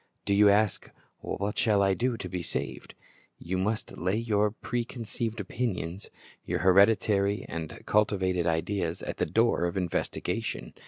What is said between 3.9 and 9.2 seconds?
lay your preconceived opinions, your hereditary and culti vated ideas, at